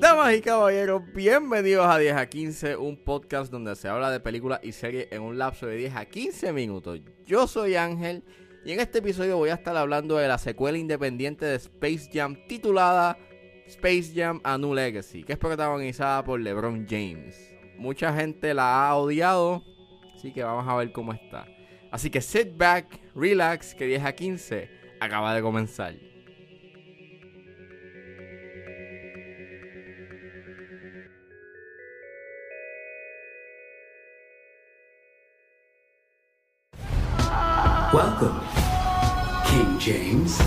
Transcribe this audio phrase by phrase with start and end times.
[0.00, 4.58] Damas y caballeros, bienvenidos a 10 a 15, un podcast donde se habla de películas
[4.64, 6.98] y series en un lapso de 10 a 15 minutos.
[7.24, 8.24] Yo soy Ángel
[8.64, 12.36] y en este episodio voy a estar hablando de la secuela independiente de Space Jam
[12.48, 13.16] titulada
[13.68, 17.54] Space Jam A New Legacy, que es protagonizada por LeBron James.
[17.78, 19.62] Mucha gente la ha odiado,
[20.16, 21.46] así que vamos a ver cómo está.
[21.90, 24.70] Así que sit back, relax, que 10 a 15
[25.00, 25.94] acaba de comenzar.
[37.92, 38.40] Welcome,
[39.46, 40.38] King James.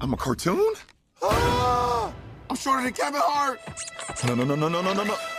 [0.00, 0.74] I'm a cartoon?
[1.22, 2.12] Ah,
[2.50, 3.60] I'm shorter than Kevin Hart.
[4.26, 5.33] No, no, no, no, no, no, no, no.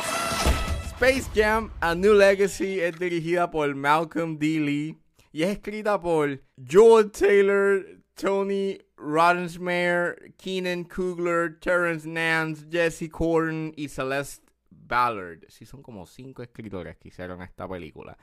[0.96, 4.62] Space Jam A New Legacy es dirigida por Malcolm D.
[4.62, 4.98] Lee
[5.34, 13.90] y es escrita por Joel Taylor, Tony Rodensmeyer, Keenan Kugler, Terrence Nance, Jesse Corden y
[13.90, 15.44] Celeste Ballard.
[15.50, 18.18] Sí, son como cinco escritores que hicieron esta película.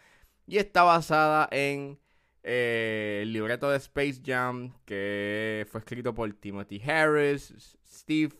[0.47, 2.01] Y está basada en
[2.43, 8.33] eh, el libreto de Space Jam que fue escrito por Timothy Harris, Steve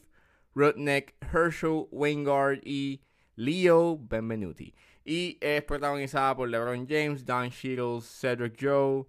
[0.55, 3.03] Rudnick, Herschel Wingard y
[3.45, 4.75] Leo Benvenuti.
[5.05, 9.05] Y es protagonizada por LeBron James, Don Cheadle, Cedric Joe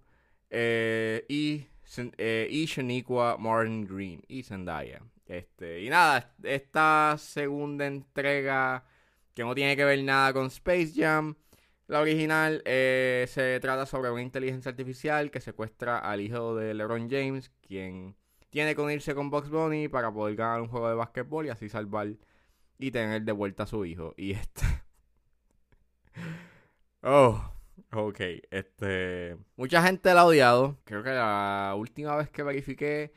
[0.50, 1.66] eh, y,
[2.18, 5.02] eh, y Shaniqua Martin Green y Zendaya.
[5.26, 8.84] Este, y nada, esta segunda entrega
[9.34, 11.36] que no tiene que ver nada con Space Jam.
[11.86, 17.08] La original eh, se trata sobre una inteligencia artificial que secuestra al hijo de LeBron
[17.10, 18.16] James, quien
[18.50, 21.68] tiene que unirse con Bugs Bunny para poder ganar un juego de básquetbol y así
[21.68, 22.08] salvar
[22.78, 24.14] y tener de vuelta a su hijo.
[24.16, 24.64] Y este.
[27.02, 27.52] oh,
[27.92, 28.20] ok.
[28.50, 29.36] Este.
[29.56, 30.78] Mucha gente la ha odiado.
[30.84, 33.12] Creo que la última vez que verifiqué.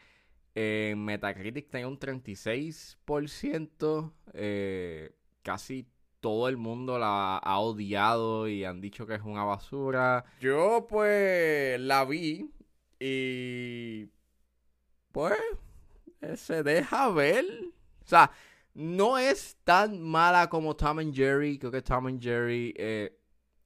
[0.55, 4.13] En Metacritic tenía un 36%.
[4.33, 5.87] Eh, casi
[6.19, 10.25] todo el mundo la ha odiado y han dicho que es una basura.
[10.39, 12.49] Yo pues la vi
[12.99, 14.09] y
[15.11, 15.37] pues
[16.35, 17.45] se deja ver.
[18.03, 18.31] O sea,
[18.77, 21.57] no es tan mala como Tom and Jerry.
[21.57, 23.17] Creo que Tom and Jerry eh,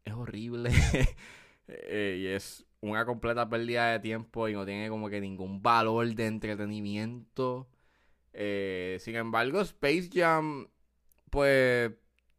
[0.06, 0.72] es horrible.
[1.68, 6.16] eh, y es una completa pérdida de tiempo y no tiene como que ningún valor
[6.16, 7.68] de entretenimiento.
[8.32, 10.70] Eh, sin embargo, Space Jam,
[11.30, 11.92] pues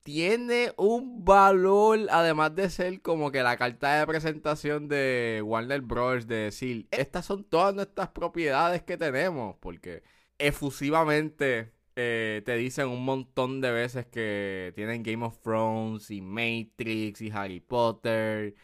[0.02, 6.26] tiene un valor, además de ser como que la carta de presentación de Warner Bros.
[6.26, 10.02] de decir, estas son todas nuestras propiedades que tenemos, porque
[10.38, 17.20] efusivamente eh, te dicen un montón de veces que tienen Game of Thrones y Matrix
[17.20, 18.54] y Harry Potter.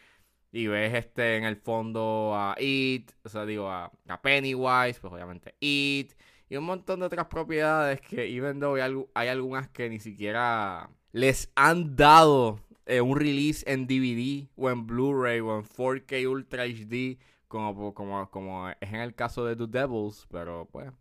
[0.51, 5.13] Y ves este en el fondo a It, o sea, digo a, a Pennywise, pues
[5.13, 6.13] obviamente It.
[6.49, 8.75] Y un montón de otras propiedades que, even though
[9.13, 14.87] hay, algunas que ni siquiera les han dado eh, un release en DVD o en
[14.87, 19.67] Blu-ray o en 4K Ultra HD, como, como, como es en el caso de The
[19.67, 20.91] Devils, pero pues.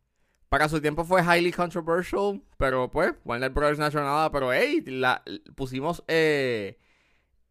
[0.49, 4.83] Para su tiempo fue highly controversial, pero pues, Warner Brothers no ha nada, pero hey,
[4.87, 5.23] la,
[5.55, 6.79] pusimos eh,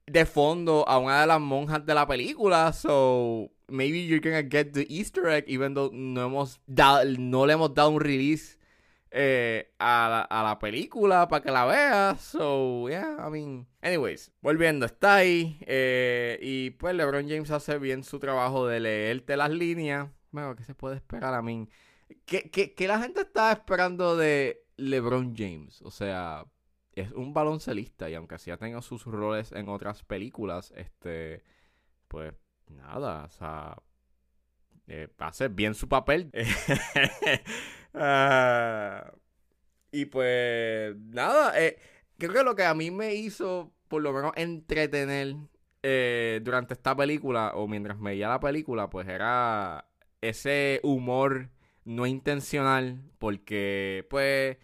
[0.08, 4.74] de fondo a una de las monjas de la película, so maybe you're gonna get
[4.74, 8.58] the Easter egg, even though no, hemos dado, no le hemos dado un release
[9.12, 12.22] eh, a, la, a, la, película para que la veas.
[12.22, 13.68] So, yeah, I mean.
[13.82, 15.58] Anyways, volviendo, está ahí.
[15.66, 20.10] Eh, y pues LeBron James hace bien su trabajo de leerte las líneas.
[20.32, 21.70] Bueno, ¿qué se puede esperar a mí?
[22.26, 25.82] ¿Qué, la gente está esperando de LeBron James?
[25.82, 26.46] O sea,
[26.94, 31.44] es un baloncelista y aunque así ha tenido sus roles en otras películas, este,
[32.08, 32.34] pues
[32.70, 33.78] nada, o sea,
[34.88, 36.32] eh, hace bien su papel.
[37.94, 39.12] uh,
[39.92, 41.78] y pues nada, eh,
[42.18, 45.36] creo que lo que a mí me hizo por lo menos entretener
[45.84, 49.90] eh, durante esta película o mientras veía la película, pues era
[50.22, 51.50] ese humor
[51.88, 54.58] no intencional porque pues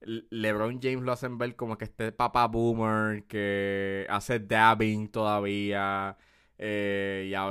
[0.00, 6.16] LeBron James lo hacen ver como que este papá boomer que hace dabbing todavía.
[6.58, 7.48] Eh, y, a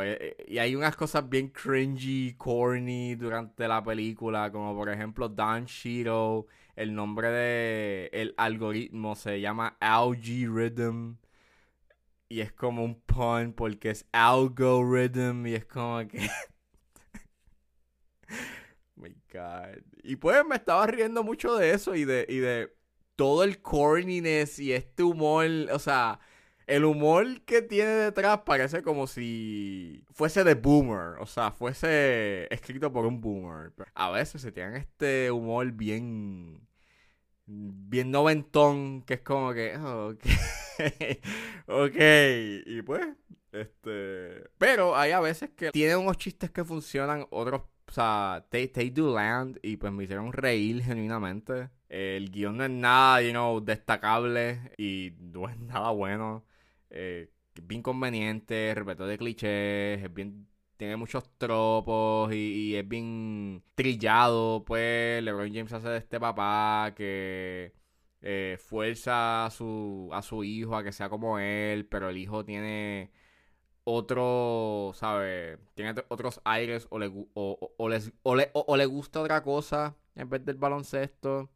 [0.48, 6.48] y, hay unas cosas bien cringy, corny durante la película, como por ejemplo Don Cheeto,
[6.76, 11.18] el nombre de el algoritmo se llama Algorithm
[12.30, 16.20] y es como un pun porque es algorithm y es como que
[18.98, 19.82] my god.
[20.04, 22.74] Y pues me estaba riendo mucho de eso y de y de
[23.16, 26.20] todo el corniness y este humor, o sea,
[26.68, 32.92] el humor que tiene detrás parece como si fuese de boomer, o sea, fuese escrito
[32.92, 33.74] por un boomer.
[33.96, 36.68] A veces se tienen este humor bien
[37.48, 40.26] bien noventón, que es como que, oh, ok,
[41.68, 41.96] ok,
[42.66, 43.08] y pues,
[43.52, 48.68] este, pero hay a veces que tienen unos chistes que funcionan, otros, o sea, they,
[48.68, 51.70] they do land, y pues me hicieron reír genuinamente.
[51.90, 56.46] El guion no es nada, you know, destacable, y no es nada bueno.
[56.90, 57.32] Eh,
[57.64, 60.48] bien conveniente, respeto de clichés, es bien
[60.78, 67.74] tiene muchos tropos y, es bien trillado, pues LeBron James hace de este papá que
[68.22, 72.46] eh, fuerza a su, a su hijo a que sea como él, pero el hijo
[72.46, 73.12] tiene
[73.90, 75.58] otro, ¿sabes?
[75.74, 80.30] Tiene otros aires o le, o, o, o, le, o, le gusta otra cosa en
[80.30, 81.50] vez del baloncesto.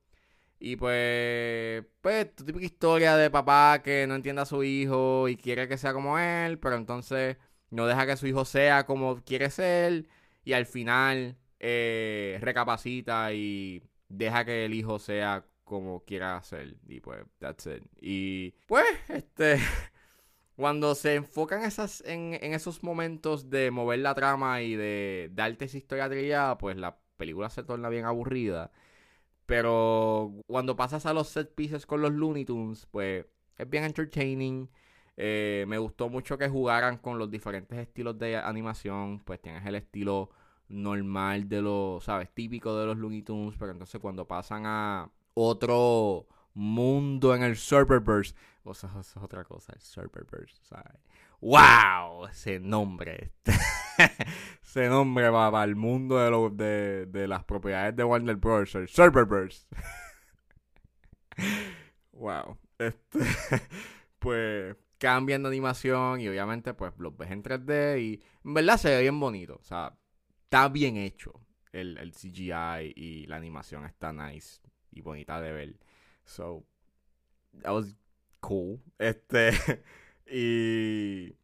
[0.59, 5.35] Y pues, pues, tu típica historia de papá que no entiende a su hijo y
[5.35, 7.37] quiere que sea como él, pero entonces
[7.69, 10.07] no deja que su hijo sea como quiere ser
[10.45, 16.77] y al final eh, recapacita y deja que el hijo sea como quiera ser.
[16.87, 17.83] Y pues, that's it.
[17.99, 19.57] Y pues, este,
[20.61, 25.77] cuando se enfocan esas, en, esos momentos de mover la trama y de darte esa
[25.77, 28.71] historia trillada, pues la película se torna bien aburrida.
[29.47, 33.25] Pero cuando pasas a los set pieces con los Looney Tunes, pues
[33.57, 34.69] es bien entertaining.
[35.17, 39.19] Eh, me gustó mucho que jugaran con los diferentes estilos de animación.
[39.25, 40.29] Pues tienes el estilo
[40.69, 42.29] normal de los, ¿sabes?
[42.35, 43.55] Típico de los Looney Tunes.
[43.57, 48.35] Pero entonces cuando pasan a otro mundo en el Serververse.
[48.63, 50.61] O sea, eso es otra cosa, el Serververse.
[50.63, 50.93] ¿sabes?
[51.39, 52.27] ¡Wow!
[52.27, 53.33] Ese nombre.
[54.63, 58.75] Ese nombre va para el mundo de, de, las propiedades de Warner Bros.
[58.75, 59.67] El Serververse.
[62.11, 62.57] ¡Wow!
[62.77, 63.19] Este.
[64.19, 68.89] Pues cambian de animación y obviamente pues los ves en 3D y en verdad se
[68.89, 69.57] ve bien bonito.
[69.59, 69.97] O sea,
[70.43, 71.41] está bien hecho
[71.71, 74.61] el, el CGI y la animación está nice
[74.91, 75.79] y bonita de ver.
[76.23, 76.67] So,
[77.63, 77.95] that was
[78.41, 78.81] cool.
[78.99, 79.51] Este,
[80.27, 81.35] y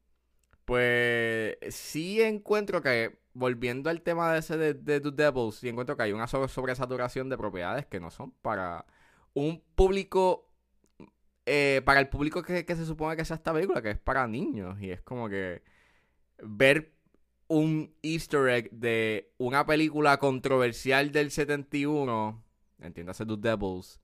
[0.65, 6.03] pues sí encuentro que, volviendo al tema de ese de, The Devils, sí encuentro que
[6.03, 8.85] hay una sobresaturación de propiedades que no son para
[9.33, 10.47] un público
[11.49, 14.81] eh, para el público que, se supone que sea esta película, que es para niños.
[14.81, 15.63] Y es como que
[16.43, 16.93] ver
[17.47, 22.43] un easter egg de una película controversial del 71,
[22.79, 24.01] entiéndase The Devils,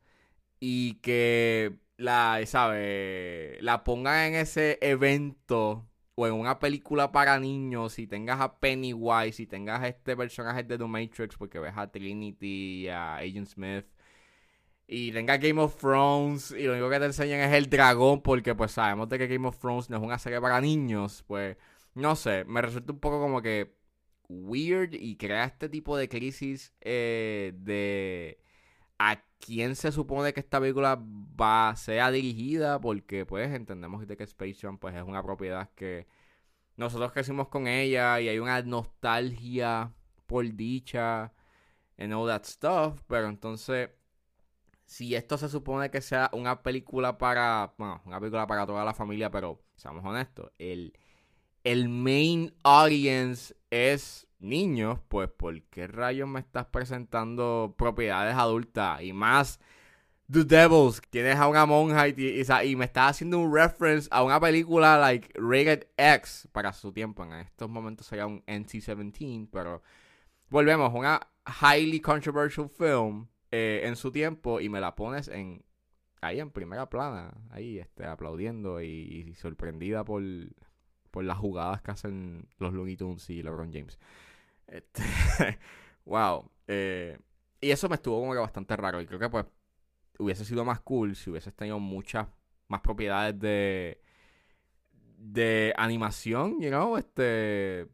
[0.62, 3.58] y que la, ¿sabe?
[3.62, 9.34] La pongan en ese evento o en una película para niños, si tengas a Pennywise,
[9.34, 13.86] si tengas a este personaje de The Matrix, porque ves a Trinity, a Agent Smith,
[14.88, 18.54] y tenga Game of Thrones y lo único que te enseñan es el dragón porque
[18.54, 21.58] pues sabemos de que Game of Thrones no es una serie para niños, pues
[21.96, 23.76] no sé, me resulta un poco como que
[24.30, 28.40] weird y crea este tipo de crisis eh, de
[29.46, 30.98] quién se supone que esta película
[31.40, 36.08] va sea dirigida porque pues entendemos de que Space Jam pues es una propiedad que
[36.78, 39.94] nosotros crecimos con ella y hay una nostalgia
[40.28, 41.34] por dicha
[41.98, 43.90] and all that stuff, pero entonces
[44.86, 48.94] si esto se supone que sea una película para, bueno, una película para toda la
[48.94, 50.98] familia, pero seamos honestos, el,
[51.64, 59.02] el main audience es niños, pues ¿por qué rayos me estás presentando propiedades adultas?
[59.02, 59.60] Y más
[60.32, 64.98] The Devils, tienes a una monja y, me estás haciendo un reference a una película
[64.98, 67.24] like Rated X para su tiempo.
[67.24, 69.82] En estos momentos sería un NC-17, pero
[70.50, 71.20] volvemos, una
[71.62, 75.64] highly controversial film eh, en su tiempo y me la pones en
[76.24, 80.24] ahí en primera plana, ahí este, aplaudiendo y, sorprendida por,
[81.12, 84.00] por las jugadas que hacen los Looney Tunes y LeBron James.
[84.68, 85.04] Este,
[86.06, 86.50] wow.
[86.68, 87.18] Eh,
[87.62, 89.02] y eso me estuvo como que bastante raro.
[89.02, 89.46] Y creo que pues
[90.20, 92.28] hubiese sido más cool si hubieses tenido muchas
[92.68, 94.02] más propiedades de
[95.24, 97.88] de animación, you know, este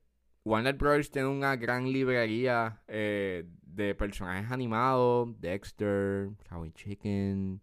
[0.44, 1.12] Warner Bros.
[1.12, 7.62] tiene una gran librería eh, de personajes animados, Dexter, Cow Chicken,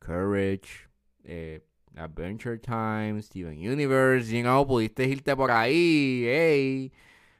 [0.00, 0.88] Courage,
[1.24, 1.64] eh,
[1.96, 6.92] Adventure Time, Steven Universe, you know, pudiste irte por ahí, hey,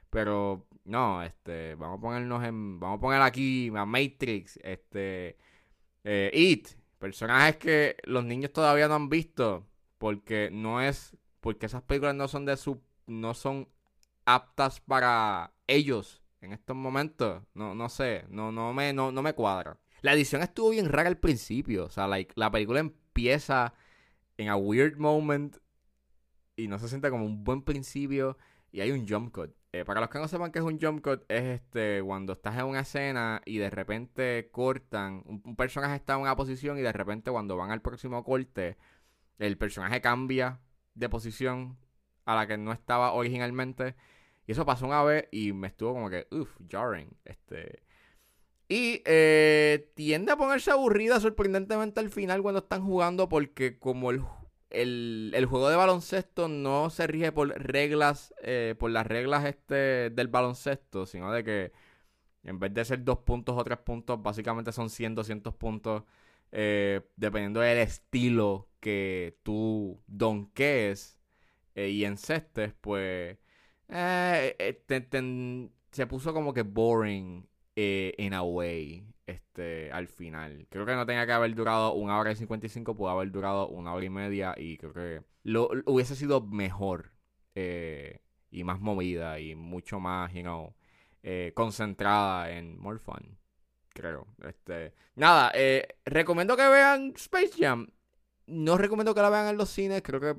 [0.09, 5.37] pero no, este, vamos a ponernos en, vamos a poner aquí a Matrix, este,
[6.03, 9.67] eh, It, personajes que los niños todavía no han visto,
[9.97, 13.67] porque no es, porque esas películas no son de su, no son
[14.25, 17.43] aptas para ellos en estos momentos.
[17.53, 19.77] No, no sé, no, no, me, no, me cuadra.
[20.01, 21.85] La edición estuvo bien rara al principio.
[21.85, 23.73] O sea, like, la película empieza
[24.37, 25.57] en a weird moment
[26.55, 28.37] y no se siente como un buen principio
[28.71, 29.55] y hay un jump cut.
[29.73, 32.57] Eh, para los que no sepan qué es un jump cut, es este cuando estás
[32.57, 36.81] en una escena y de repente cortan, un, un personaje está en una posición y
[36.81, 38.77] de repente cuando van al próximo corte,
[39.39, 40.61] el personaje cambia
[40.95, 41.77] de posición
[42.25, 43.95] a la que no estaba originalmente.
[44.45, 47.09] Y eso pasó una vez y me estuvo como que, uff, jarring.
[47.25, 47.83] Este.
[48.69, 54.21] Y eh, tiende a ponerse aburrida sorprendentemente al final cuando están jugando porque como el,
[54.69, 60.09] el, el juego de baloncesto no se rige por reglas, eh, por las reglas este
[60.11, 61.71] del baloncesto, sino de que
[62.43, 66.03] en vez de ser dos puntos o tres puntos, básicamente son 100, 200 puntos,
[66.51, 71.19] eh, dependiendo del estilo que tú donkees
[71.75, 73.37] eh, y encestes, pues
[73.89, 80.65] eh, eh, te- te- se puso como que boring in a way este, al final.
[80.69, 83.93] Creo que no tenía que haber durado una hora y 55, pudo haber durado una
[83.93, 87.11] hora y media y creo que lo, hubiese sido mejor
[87.53, 90.73] eh, y más movida y mucho más, you know,
[91.23, 93.37] eh, concentrada en more fun.
[93.89, 94.27] Creo.
[94.47, 97.87] Este, nada, eh, recomiendo que vean Space Jam.
[98.45, 100.35] No recomiendo que la vean en los cines, creo que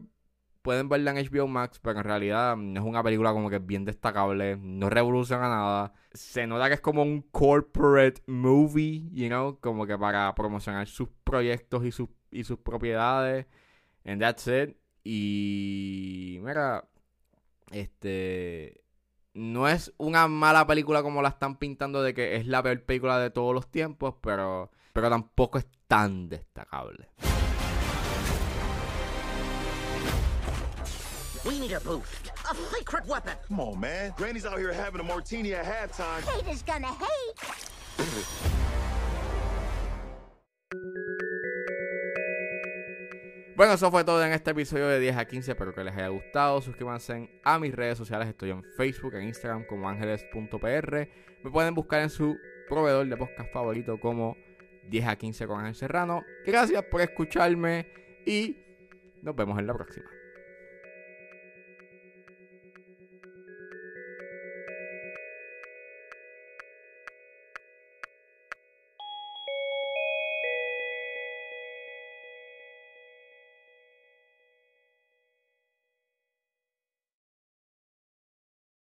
[0.68, 3.86] pueden verla en HBO Max, pero en realidad no es una película como que bien
[3.86, 5.94] destacable, no revoluciona nada.
[6.12, 11.08] Se nota que es como un corporate movie, you know, como que para promocionar sus
[11.24, 13.46] proyectos y sus, y sus propiedades.
[14.04, 14.76] And that's it.
[15.04, 16.86] Y mira,
[17.70, 18.84] este
[19.32, 23.18] no es una mala película como la están pintando de que es la peor película
[23.18, 27.08] de todos los tiempos, pero pero tampoco es tan destacable.
[31.44, 32.30] We need a boost.
[32.50, 33.34] A secret weapon.
[33.46, 34.12] Come on, man.
[34.16, 36.22] Granny's out here having a martini at halftime.
[36.22, 38.48] Haters gonna hate.
[43.56, 45.50] Bueno, eso fue todo en este episodio de 10 a 15.
[45.50, 46.60] Espero que les haya gustado.
[46.60, 48.28] Suscríbanse a mis redes sociales.
[48.28, 51.08] Estoy en Facebook, en Instagram como ángeles.pr.
[51.42, 52.36] Me pueden buscar en su
[52.68, 54.36] proveedor de podcast favorito como
[54.88, 56.22] 10 a 15 con Ángel Serrano.
[56.46, 57.92] Gracias por escucharme
[58.24, 58.56] y
[59.22, 60.17] nos vemos en la próxima.